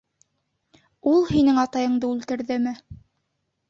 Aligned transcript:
Ул 1.13 1.29
һинең 1.33 1.61
атайыңды 1.67 2.13
үлтерҙеме? 2.17 2.79